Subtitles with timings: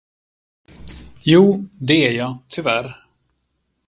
[1.19, 2.95] Jo, det är jag, tyvärr.